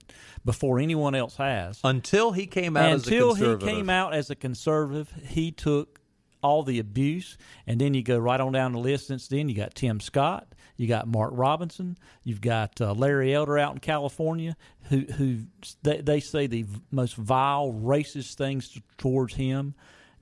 [0.45, 1.79] before anyone else has.
[1.83, 5.99] Until he came out as a Until he came out as a conservative, he took
[6.43, 9.07] all the abuse, and then you go right on down the list.
[9.07, 13.57] Since then, you got Tim Scott, you got Mark Robinson, you've got uh, Larry Elder
[13.57, 14.55] out in California,
[14.89, 15.39] who who
[15.83, 19.75] they, they say the most vile, racist things towards him,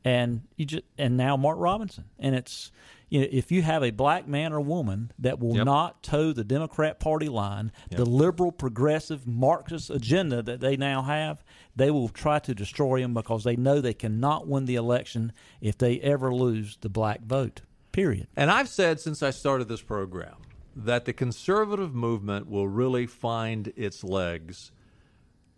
[0.04, 2.72] and you just and now Mark Robinson, and it's.
[3.14, 5.66] You know, if you have a black man or woman that will Yep.
[5.66, 11.44] not toe the Democrat Party line, the liberal, progressive, Marxist agenda that they now have,
[11.76, 15.78] they will try to destroy him because they know they cannot win the election if
[15.78, 17.64] they ever lose the black vote.
[17.92, 18.28] Period.
[18.36, 20.36] And I've said since I started this program
[20.76, 24.72] that the conservative movement will really find its legs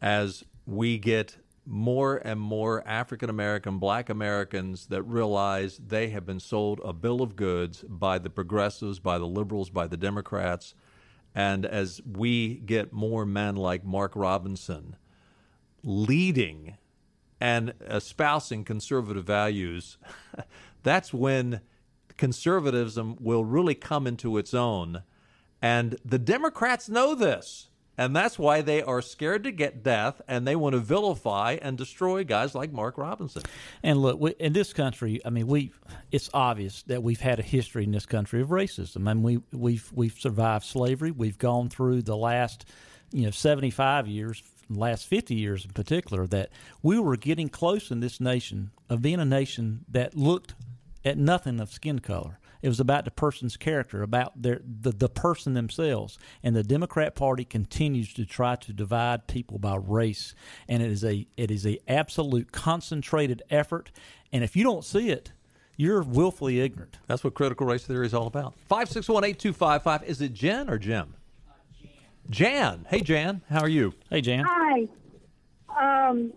[0.01, 6.39] as we get more and more African American, black Americans that realize they have been
[6.39, 10.75] sold a bill of goods by the progressives, by the liberals, by the Democrats.
[11.35, 14.97] And as we get more men like Mark Robinson
[15.83, 16.77] leading
[17.39, 19.97] and espousing conservative values,
[20.83, 21.61] that's when
[22.17, 25.03] conservatism will really come into its own.
[25.61, 27.69] And the Democrats know this.
[27.97, 31.77] And that's why they are scared to get death and they want to vilify and
[31.77, 33.43] destroy guys like Mark Robinson.
[33.83, 35.71] And look, we, in this country, I mean, we
[36.11, 39.01] it's obvious that we've had a history in this country of racism.
[39.03, 41.11] Mean, we we've we've survived slavery.
[41.11, 42.65] We've gone through the last,
[43.11, 46.49] you know, seventy five years, last fifty years in particular, that
[46.81, 50.55] we were getting close in this nation of being a nation that looked
[51.05, 52.39] at nothing of skin color.
[52.61, 56.17] It was about the person's character, about their the, the person themselves.
[56.41, 60.33] And the Democrat Party continues to try to divide people by race,
[60.69, 63.91] and it is a it is a absolute concentrated effort.
[64.31, 65.33] And if you don't see it,
[65.75, 66.99] you're willfully ignorant.
[67.05, 68.53] That's what critical race theory is all about.
[68.69, 70.09] 561 8255.
[70.09, 71.15] Is it Jen or Jim?
[72.29, 72.85] Jan.
[72.89, 73.41] Hey, Jan.
[73.49, 73.93] How are you?
[74.09, 74.45] Hey, Jan.
[74.47, 74.87] Hi.
[75.77, 76.31] Um,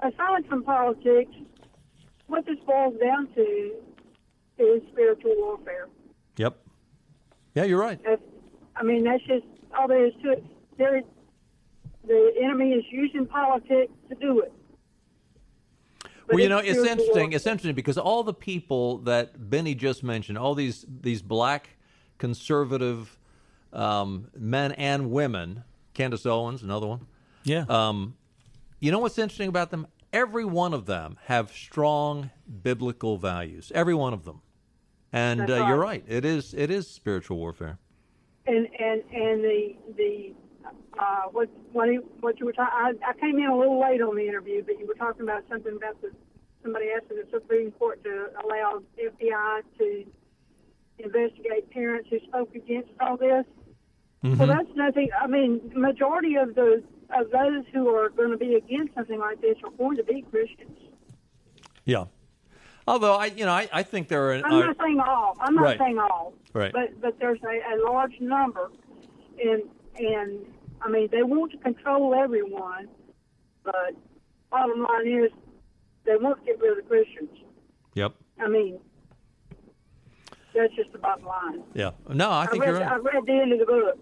[0.00, 1.32] aside from politics,
[2.32, 3.72] what this boils down to
[4.58, 5.88] is spiritual warfare.
[6.38, 6.56] Yep.
[7.54, 8.00] Yeah, you're right.
[8.02, 8.22] That's,
[8.74, 9.44] I mean, that's just
[9.78, 10.44] all there is to it.
[10.78, 11.04] There is,
[12.06, 14.52] the enemy is using politics to do it.
[16.26, 17.06] But well, you know, it's interesting.
[17.06, 17.36] warfare.
[17.36, 21.68] It's interesting because all the people that Benny just mentioned, all these these black
[22.16, 23.18] conservative
[23.74, 27.06] um, men and women, Candace Owens, another one.
[27.44, 27.66] Yeah.
[27.68, 28.14] Um,
[28.80, 29.86] you know what's interesting about them?
[30.12, 32.30] Every one of them have strong
[32.62, 33.72] biblical values.
[33.74, 34.42] Every one of them.
[35.12, 36.04] And uh, you're right.
[36.06, 37.78] It is it is spiritual warfare.
[38.46, 40.34] and and and the the
[40.98, 42.74] uh, what what you, what you were talking.
[42.74, 45.44] I, I came in a little late on the interview, but you were talking about
[45.50, 46.10] something about the
[46.62, 50.04] somebody asking the Supreme Court to allow FBI to
[50.98, 53.44] investigate parents who spoke against all this.
[54.22, 55.08] Well, that's nothing.
[55.20, 56.84] I mean, majority of the
[57.18, 60.22] of those who are going to be against something like this are going to be
[60.30, 60.78] Christians.
[61.84, 62.04] Yeah.
[62.86, 64.34] Although I, you know, I, I think there are.
[64.44, 65.36] I'm not saying all.
[65.40, 65.78] I'm not Right.
[65.78, 66.34] saying all.
[66.52, 66.72] Right.
[66.72, 68.70] But but there's a, a large number,
[69.42, 69.62] and
[69.96, 70.40] and
[70.80, 72.88] I mean they want to control everyone,
[73.64, 73.94] but
[74.50, 75.30] bottom line is
[76.04, 77.30] they want to get rid of the Christians.
[77.94, 78.14] Yep.
[78.40, 78.80] I mean
[80.54, 81.62] that's just the bottom line.
[81.74, 81.92] Yeah.
[82.08, 82.92] No, I think read, you're right.
[82.92, 83.98] I read the end of the book.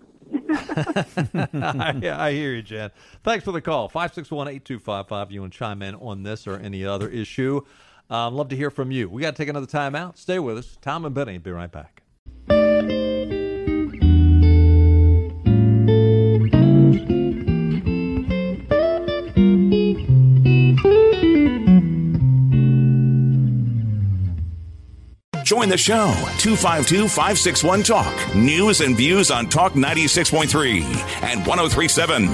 [1.54, 2.90] I, I hear you, Jan.
[3.22, 3.88] Thanks for the call.
[3.88, 5.30] 561 8255.
[5.30, 7.60] You want to chime in on this or any other issue.
[8.08, 9.08] Um, love to hear from you.
[9.08, 10.18] We got to take another time out.
[10.18, 10.78] Stay with us.
[10.80, 12.02] Tom and Benny be right back.
[25.50, 28.36] Join the show 252 561 Talk.
[28.36, 30.80] News and views on Talk 96.3
[31.24, 32.28] and 1037.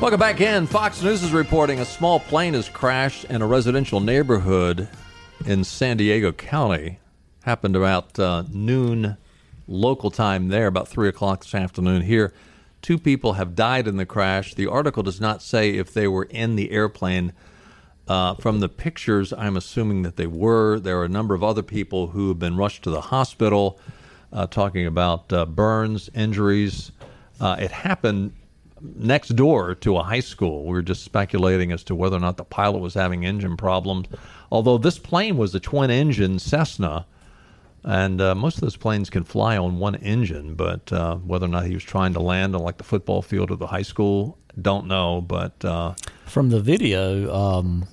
[0.00, 0.66] Welcome back in.
[0.66, 4.88] Fox News is reporting a small plane has crashed in a residential neighborhood
[5.46, 6.98] in San Diego County.
[7.44, 9.16] Happened about uh, noon
[9.68, 12.34] local time there, about 3 o'clock this afternoon here.
[12.82, 14.54] Two people have died in the crash.
[14.54, 17.34] The article does not say if they were in the airplane.
[18.10, 20.80] Uh, from the pictures, I'm assuming that they were.
[20.80, 23.78] There are a number of other people who have been rushed to the hospital,
[24.32, 26.90] uh, talking about uh, burns, injuries.
[27.40, 28.32] Uh, it happened
[28.96, 30.64] next door to a high school.
[30.64, 34.08] We were just speculating as to whether or not the pilot was having engine problems.
[34.50, 37.06] Although this plane was a twin engine Cessna,
[37.84, 41.50] and uh, most of those planes can fly on one engine, but uh, whether or
[41.50, 44.36] not he was trying to land on like the football field of the high school,
[44.60, 45.20] don't know.
[45.20, 45.94] But uh,
[46.26, 47.86] from the video, um,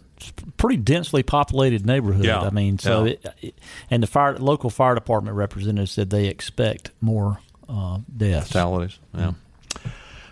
[0.58, 2.26] pretty densely populated neighborhood.
[2.26, 2.42] Yeah.
[2.42, 3.12] I mean, so Yeah.
[3.12, 8.48] it, it- and the fire local fire department representative said they expect more uh, deaths.
[8.48, 9.00] fatalities.
[9.14, 9.34] Yeah.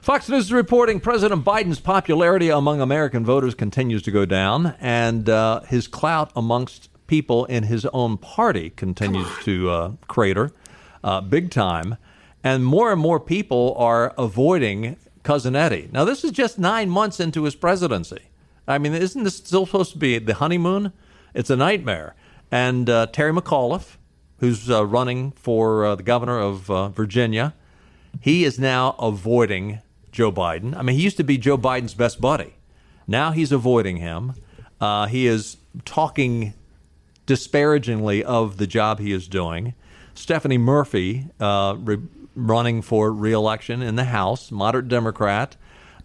[0.02, 5.28] Fox News is reporting President Biden's popularity among American voters continues to go down, and
[5.28, 10.52] uh, his clout amongst people in his own party continues to uh, crater
[11.04, 11.98] uh, big time.
[12.44, 15.90] And more and more people are avoiding Cousin Eddie.
[15.92, 18.20] Now, this is just nine months into his presidency.
[18.68, 20.92] I mean, isn't this still supposed to be the honeymoon?
[21.34, 22.16] It's a nightmare.
[22.52, 23.98] And uh, Terry McAuliffe,
[24.40, 27.54] who's uh, running for uh, the governor of uh, Virginia,
[28.22, 30.76] he is now avoiding Joe Biden.
[30.76, 32.56] I mean, he used to be Joe Biden's best buddy.
[33.08, 34.34] Now he's avoiding him.
[34.80, 36.54] Uh, he is talking
[37.26, 39.74] disparagingly of the job he is doing.
[40.14, 41.98] Stephanie Murphy, uh, re-
[42.36, 45.56] running for reelection in the House, moderate Democrat.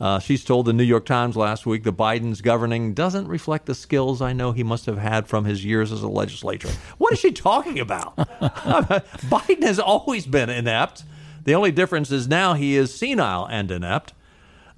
[0.00, 3.74] Uh, she's told the New York Times last week that Biden's governing doesn't reflect the
[3.74, 6.70] skills I know he must have had from his years as a legislator.
[6.96, 8.16] What is she talking about?
[8.16, 11.04] Biden has always been inept.
[11.44, 14.14] The only difference is now he is senile and inept.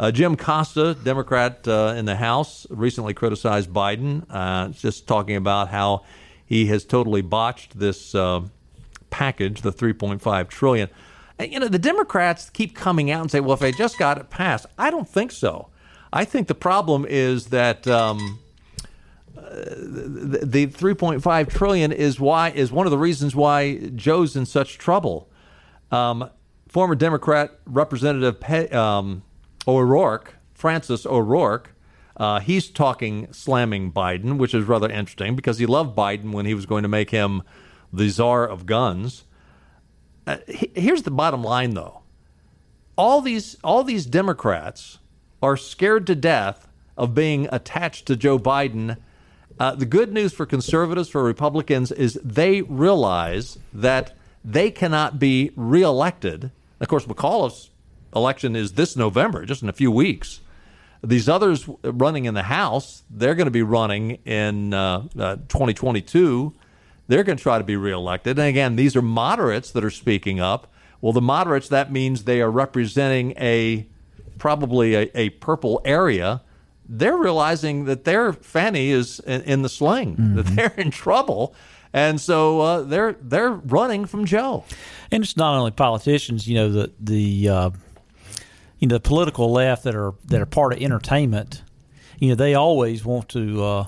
[0.01, 5.69] Uh, Jim Costa, Democrat uh, in the House, recently criticized Biden, uh, just talking about
[5.69, 6.05] how
[6.45, 8.41] he has totally botched this uh,
[9.11, 10.89] package, the 3.5 trillion.
[11.41, 14.31] You know, the Democrats keep coming out and say, "Well, if they just got it
[14.31, 15.69] passed," I don't think so.
[16.13, 18.39] I think the problem is that um,
[19.37, 24.45] uh, the, the 3.5 trillion is why is one of the reasons why Joe's in
[24.45, 25.31] such trouble.
[25.91, 26.29] Um,
[26.69, 29.23] former Democrat Representative Pe- um,
[29.67, 31.75] O'Rourke, Francis O'Rourke,
[32.17, 36.55] uh, he's talking slamming Biden, which is rather interesting because he loved Biden when he
[36.55, 37.43] was going to make him
[37.93, 39.25] the czar of guns.
[40.27, 42.03] Uh, here's the bottom line, though:
[42.97, 44.99] all these all these Democrats
[45.43, 48.97] are scared to death of being attached to Joe Biden.
[49.59, 55.51] Uh, the good news for conservatives, for Republicans, is they realize that they cannot be
[55.57, 56.51] reelected.
[56.81, 57.71] Of course, McAuliffe's
[58.15, 60.41] election is this November, just in a few weeks.
[61.05, 66.55] These others running in the House, they're going to be running in uh, uh, 2022.
[67.09, 68.39] They're going to try to be reelected.
[68.39, 70.73] And again, these are moderates that are speaking up.
[71.01, 73.87] Well, the moderates, that means they are representing a
[74.39, 76.43] probably a, a purple area.
[76.89, 81.55] They're realizing that their fanny is in, in the sling, that they're in trouble.
[81.93, 84.65] And so uh, they're they're running from Joe.
[85.11, 87.71] And it's not only politicians, you know, the the uh,
[88.79, 91.63] you know the political left that are that are part of entertainment.
[92.19, 93.87] You know, they always want to uh,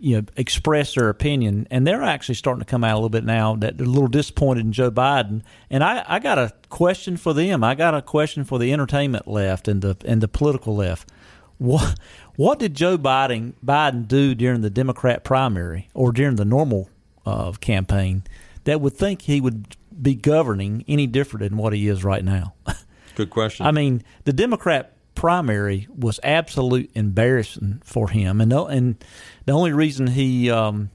[0.00, 3.24] you know express their opinion, and they're actually starting to come out a little bit
[3.24, 5.42] now that they're a little disappointed in Joe Biden.
[5.70, 7.64] And I, I got a question for them.
[7.64, 11.10] I got a question for the entertainment left and the and the political left.
[11.58, 11.98] What
[12.36, 16.88] what did Joe Biden Biden do during the Democrat primary or during the normal
[17.26, 18.22] uh, campaign
[18.64, 22.54] that would think he would be governing any different than what he is right now?
[23.16, 23.66] Good question.
[23.66, 29.04] I mean, the Democrat primary was absolute embarrassing for him, and the, and
[29.46, 30.90] the only reason he um,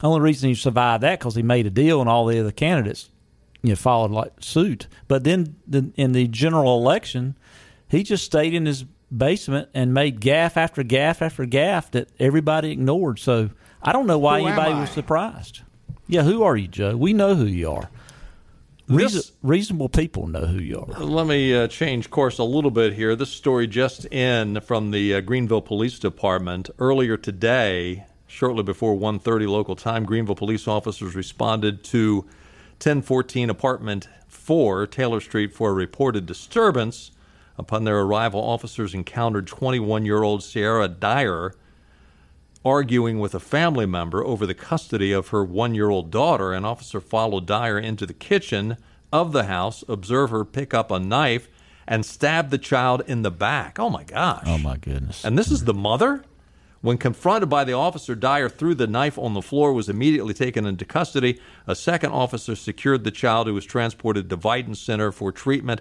[0.00, 3.10] only reason he survived that because he made a deal, and all the other candidates
[3.62, 4.86] you know followed like suit.
[5.08, 7.36] But then the, in the general election,
[7.88, 12.70] he just stayed in his basement and made gaffe after gaffe after gaffe that everybody
[12.70, 13.18] ignored.
[13.18, 13.50] So
[13.82, 15.62] I don't know why Who anybody was surprised.
[16.06, 16.96] Yeah, who are you, Joe?
[16.96, 17.90] We know who you are.
[18.88, 21.00] Reason, reasonable people know who you are.
[21.00, 23.16] Let me uh, change course a little bit here.
[23.16, 29.48] This story just in from the uh, Greenville Police Department earlier today, shortly before 1:30
[29.48, 30.04] local time.
[30.04, 32.26] Greenville police officers responded to
[32.76, 37.10] 1014 apartment 4 Taylor Street for a reported disturbance.
[37.56, 41.54] Upon their arrival, officers encountered 21-year-old Sierra Dyer
[42.64, 46.52] arguing with a family member over the custody of her one year old daughter.
[46.52, 48.76] An officer followed Dyer into the kitchen
[49.12, 51.48] of the house, observe her pick up a knife,
[51.86, 53.78] and stab the child in the back.
[53.78, 54.44] Oh my gosh.
[54.46, 55.24] Oh my goodness.
[55.24, 56.24] And this is the mother?
[56.80, 60.66] When confronted by the officer, Dyer threw the knife on the floor, was immediately taken
[60.66, 61.40] into custody.
[61.66, 65.80] A second officer secured the child, who was transported to Vidant Center for treatment.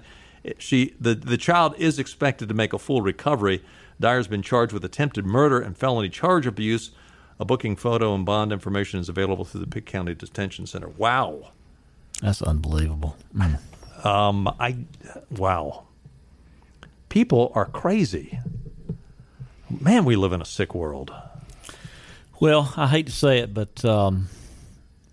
[0.59, 3.61] She, the, the child is expected to make a full recovery.
[4.03, 6.91] Dyer's been charged with attempted murder and felony charge abuse.
[7.39, 10.89] A booking photo and bond information is available through the Pitt County Detention Center.
[10.89, 11.51] Wow.
[12.21, 13.15] That's unbelievable.
[13.33, 14.05] Mm.
[14.05, 14.75] Um, I,
[15.31, 15.85] wow.
[17.07, 18.39] People are crazy.
[19.69, 21.13] Man, we live in a sick world.
[22.41, 24.27] Well, I hate to say it, but um,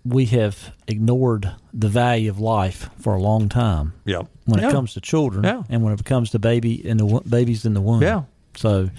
[0.03, 3.93] we have ignored the value of life for a long time.
[4.03, 4.23] Yeah.
[4.43, 4.67] When yeah.
[4.67, 5.63] it comes to children, yeah.
[5.69, 8.01] and when it comes to baby in the babies in the womb.
[8.01, 8.23] Yeah.
[8.61, 8.91] So,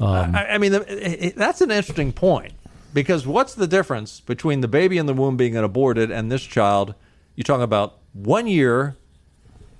[0.00, 2.52] um, I, I, mean, the, it, that's an interesting point
[2.92, 6.94] because what's the difference between the baby in the womb being aborted and this child?
[7.34, 8.96] You're talking about one year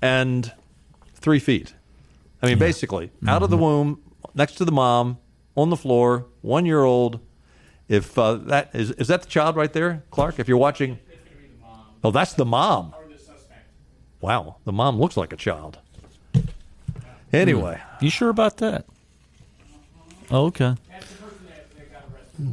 [0.01, 0.51] and
[1.13, 1.73] three feet.
[2.41, 2.59] I mean, yeah.
[2.59, 3.29] basically, mm-hmm.
[3.29, 4.01] out of the womb,
[4.33, 5.17] next to the mom,
[5.55, 7.21] on the floor, one year old.
[7.87, 10.39] If uh, that is is that the child right there, Clark?
[10.39, 10.99] If you're watching,
[12.03, 12.93] oh, that's the mom.
[14.19, 15.79] Wow, the mom looks like a child.
[17.31, 18.85] Anyway, you sure about that?
[20.31, 20.75] Oh, okay.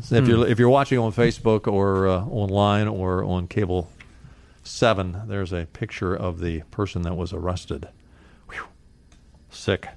[0.02, 3.90] So if you're if you're watching on Facebook or uh, online or on cable
[4.62, 7.88] seven, there's a picture of the person that was arrested.
[8.48, 8.64] Whew.
[9.50, 9.88] Sick.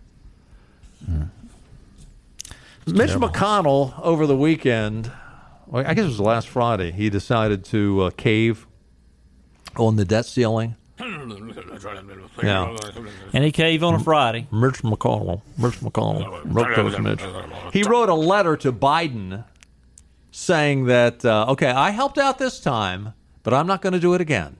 [1.07, 1.29] Mm.
[2.87, 3.29] Mitch terrible.
[3.29, 5.11] McConnell over the weekend,
[5.67, 8.67] well, I guess it was last Friday, he decided to uh, cave
[9.75, 10.75] on the debt ceiling.
[12.41, 12.77] Yeah.
[13.33, 14.47] And he caved on a Friday.
[14.51, 15.41] Mitch McConnell.
[15.57, 16.41] Mitch McConnell.
[16.45, 17.21] Wrote those Mitch.
[17.73, 19.43] He wrote a letter to Biden
[20.31, 24.13] saying that, uh, okay, I helped out this time, but I'm not going to do
[24.13, 24.57] it again.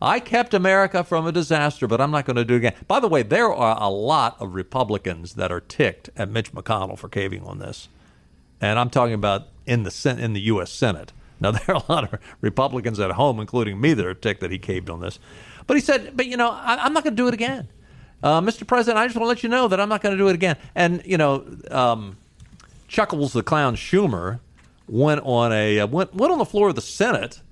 [0.00, 2.74] I kept America from a disaster, but I'm not going to do it again.
[2.86, 6.96] By the way, there are a lot of Republicans that are ticked at Mitch McConnell
[6.96, 7.88] for caving on this,
[8.60, 10.70] and I'm talking about in the in the U.S.
[10.70, 11.12] Senate.
[11.40, 14.52] Now there are a lot of Republicans at home, including me, that are ticked that
[14.52, 15.18] he caved on this.
[15.68, 17.68] But he said, "But you know, I, am not going to do it again,
[18.24, 18.66] uh, Mr.
[18.66, 18.98] President.
[18.98, 20.56] I just want to let you know that I'm not going to do it again."
[20.74, 22.16] And you know, um,
[22.88, 24.40] Chuckles the clown Schumer
[24.88, 27.42] went on a uh, went went on the floor of the Senate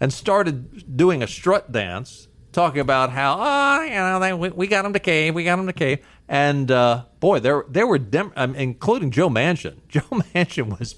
[0.00, 4.66] and started doing a strut dance, talking about how, oh, you know, they, we, we
[4.68, 5.98] got him to cave, we got him to cave.
[6.28, 9.78] And uh, boy, there there were, dem- um, including Joe Manchin.
[9.88, 10.94] Joe Manchin was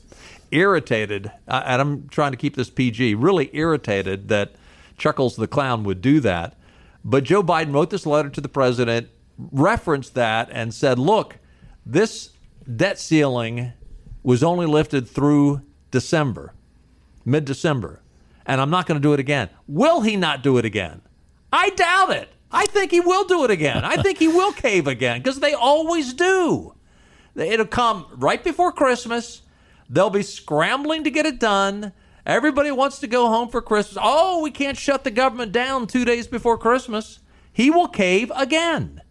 [0.51, 4.53] irritated, uh, and I'm trying to keep this PG, really irritated that
[5.01, 6.57] Chuckles the Clown would do that.
[7.05, 11.39] But Joe Biden wrote this letter to the president, referenced that, and said, look,
[11.85, 12.31] this
[12.77, 13.73] debt ceiling
[14.23, 16.55] was only lifted through December,
[17.25, 18.03] mid December
[18.51, 19.49] and I'm not going to do it again.
[19.69, 21.03] Will he not do it again?
[21.53, 22.29] I doubt it.
[22.51, 23.85] I think he will do it again.
[23.85, 26.75] I think he will cave again because they always do.
[27.37, 29.43] It'll come right before Christmas.
[29.89, 31.93] They'll be scrambling to get it done.
[32.31, 33.99] Everybody wants to go home for Christmas.
[34.01, 37.18] Oh, we can't shut the government down two days before Christmas.
[37.53, 39.03] He will cave again.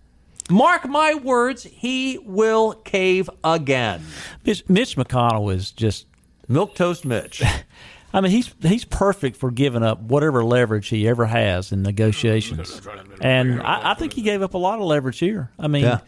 [0.49, 4.05] Mark my words, he will cave again.
[4.45, 6.05] Mitch, Mitch McConnell is just
[6.47, 7.43] milk toast Mitch.
[8.13, 12.81] I mean, he's he's perfect for giving up whatever leverage he ever has in negotiations,
[13.21, 15.51] and I, I think he gave up a lot of leverage here.
[15.59, 15.99] I mean, yeah.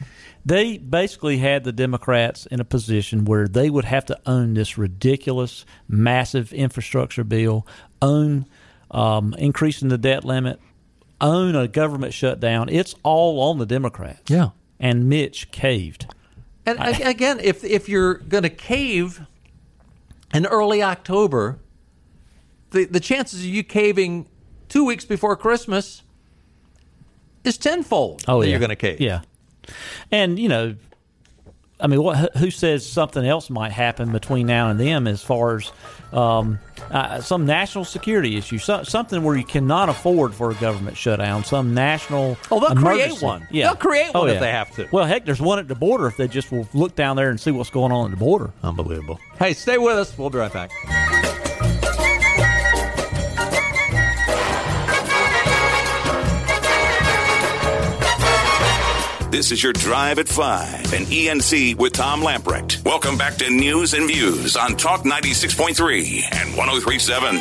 [0.43, 4.79] they basically had the Democrats in a position where they would have to own this
[4.79, 7.67] ridiculous, massive infrastructure bill,
[8.01, 8.47] own
[8.89, 10.59] um, increasing the debt limit,
[11.19, 12.67] own a government shutdown.
[12.69, 14.23] It's all on the Democrats.
[14.27, 14.49] Yeah,
[14.79, 16.07] and Mitch caved.
[16.65, 19.21] And I, again, if if you're going to cave
[20.33, 21.59] in early October
[22.71, 24.27] the, the chances of you caving
[24.69, 26.03] two weeks before Christmas
[27.43, 28.23] is tenfold.
[28.27, 28.51] Oh, that yeah.
[28.51, 28.99] you're going to cave.
[28.99, 29.21] Yeah,
[30.11, 30.75] and you know,
[31.79, 32.35] I mean, what?
[32.37, 35.71] Who says something else might happen between now and then, as far as
[36.13, 36.59] um,
[36.89, 41.43] uh, some national security issue, so, something where you cannot afford for a government shutdown,
[41.43, 42.37] some national.
[42.51, 43.17] Oh, they'll emergency.
[43.17, 43.47] create one.
[43.49, 44.35] Yeah, they'll create oh, one yeah.
[44.35, 44.87] if they have to.
[44.91, 46.07] Well, heck, there's one at the border.
[46.07, 48.51] If they just will look down there and see what's going on at the border.
[48.63, 49.19] Unbelievable.
[49.39, 50.17] Hey, stay with us.
[50.17, 50.71] We'll be right back.
[59.31, 62.83] This is your Drive at 5 and ENC with Tom Lamprecht.
[62.83, 67.37] Welcome back to News and Views on Talk 96.3 and 1037.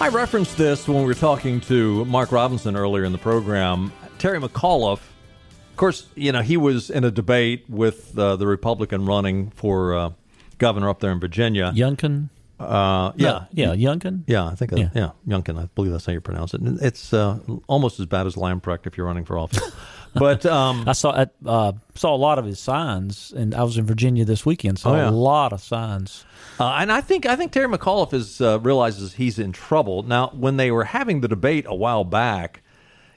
[0.00, 3.92] I referenced this when we were talking to Mark Robinson earlier in the program.
[4.18, 9.06] Terry McAuliffe, of course, you know, he was in a debate with uh, the Republican
[9.06, 10.10] running for uh,
[10.58, 11.70] governor up there in Virginia.
[11.76, 12.28] Youngkin.
[12.58, 14.24] Uh, yeah, yeah, Youngkin.
[14.26, 14.88] Yeah, I think Yeah.
[14.94, 15.62] yeah, yeah Youngkin.
[15.62, 16.60] I believe that's how you pronounce it.
[16.64, 19.60] It's uh, almost as bad as Lamprecht if you're running for office.
[20.14, 23.78] but um, I saw I, uh, saw a lot of his signs, and I was
[23.78, 24.78] in Virginia this weekend.
[24.78, 25.08] Saw Oh, yeah.
[25.08, 26.24] a lot of signs.
[26.60, 30.30] Uh, and I think I think Terry McAuliffe is uh, realizes he's in trouble now.
[30.34, 32.62] When they were having the debate a while back,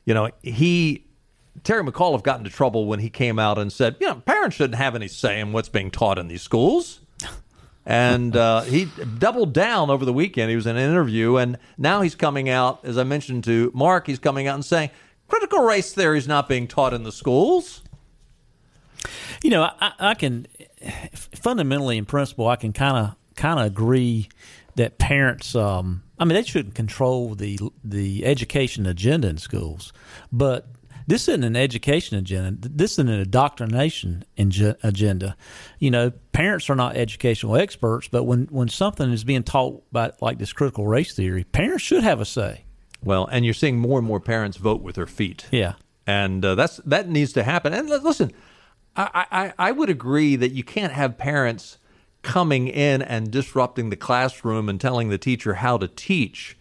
[0.06, 1.06] you know, he
[1.64, 4.76] Terry McAuliffe got into trouble when he came out and said, you know, parents shouldn't
[4.76, 7.00] have any say in what's being taught in these schools.
[7.88, 8.88] And uh, he
[9.20, 10.50] doubled down over the weekend.
[10.50, 14.08] He was in an interview, and now he's coming out, as I mentioned to Mark,
[14.08, 14.90] he's coming out and saying
[15.28, 17.82] critical race theory is not being taught in the schools.
[19.44, 20.48] You know, I, I can
[21.36, 24.30] fundamentally, in principle, I can kind of kind of agree
[24.76, 25.56] that parents.
[25.56, 29.94] Um, I mean, they shouldn't control the the education agenda in schools,
[30.32, 30.68] but
[31.08, 32.68] this isn't an education agenda.
[32.68, 35.38] This isn't an indoctrination agenda.
[35.80, 40.14] You know, parents are not educational experts, but when when something is being taught by
[40.22, 42.65] like this critical race theory, parents should have a say.
[43.06, 45.46] Well, and you're seeing more and more parents vote with their feet.
[45.52, 45.76] Yeah.
[46.06, 47.74] and uh, that's that needs to happen.
[47.74, 48.32] And li- listen,
[48.98, 51.78] I, I I would agree that you can't have parents
[52.24, 56.58] coming in and disrupting the classroom and telling the teacher how to teach.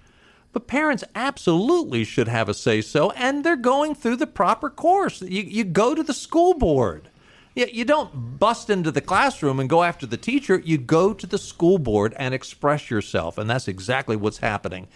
[0.52, 5.20] But parents absolutely should have a say so, and they're going through the proper course.
[5.22, 7.08] You, you go to the school board.
[7.54, 10.60] You, you don't bust into the classroom and go after the teacher.
[10.64, 14.88] You go to the school board and express yourself, and that's exactly what's happening.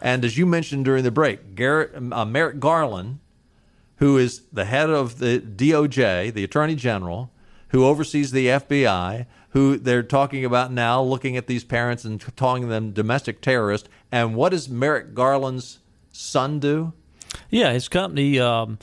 [0.00, 3.18] And as you mentioned during the break, Garrett, uh, Merrick Garland,
[3.96, 7.30] who is the head of the DOJ, the Attorney General,
[7.68, 12.68] who oversees the FBI, who they're talking about now, looking at these parents and calling
[12.68, 13.88] them domestic terrorists.
[14.12, 15.78] And what does Merrick Garland's
[16.12, 16.92] son do?
[17.50, 18.78] Yeah, his company um,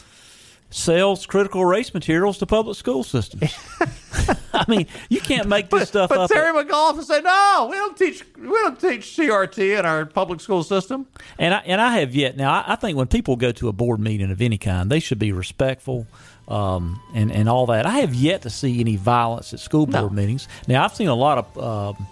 [0.74, 3.54] sells critical race materials to public school systems.
[4.54, 6.30] I mean, you can't make this stuff but up.
[6.32, 8.24] Terry McAuliffe said, "No, we don't teach.
[8.38, 11.08] We don't teach CRT in our public school system."
[11.38, 12.52] And I and I have yet now.
[12.52, 15.20] I, I think when people go to a board meeting of any kind, they should
[15.20, 16.08] be respectful.
[16.48, 17.86] Um, and and all that.
[17.86, 20.50] I have yet to see any violence at school board meetings.
[20.68, 22.08] Now I've seen a lot of um,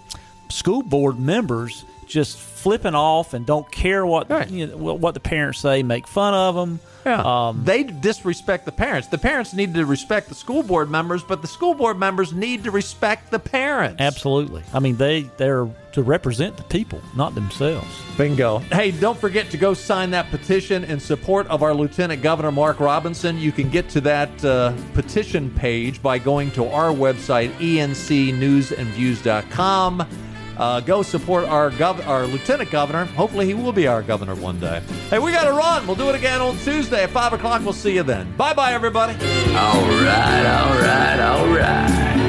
[0.49, 5.19] school board members just flipping off and don't care what you know, what what the
[5.19, 6.79] parents say, make fun of them.
[7.05, 7.21] Yeah.
[7.23, 9.07] Um, they disrespect the parents.
[9.07, 12.63] The parents need to respect the school board members, but the school board members need
[12.65, 13.99] to respect the parents.
[13.99, 14.63] Absolutely.
[14.73, 17.87] I mean, they they're to represent the people, not themselves.
[18.17, 18.59] Bingo.
[18.59, 22.79] Hey, don't forget to go sign that petition in support of our Lieutenant Governor Mark
[22.79, 23.37] Robinson.
[23.37, 30.07] You can get to that uh, petition page by going to our website, encnewsandviews.com.
[30.61, 33.05] Uh, go support our gov- our Lieutenant Governor.
[33.05, 34.79] Hopefully, he will be our governor one day.
[35.09, 35.87] Hey, we got to run.
[35.87, 37.63] We'll do it again on Tuesday at 5 o'clock.
[37.63, 38.31] We'll see you then.
[38.37, 39.13] Bye bye, everybody.
[39.55, 42.20] All right, all right, all right.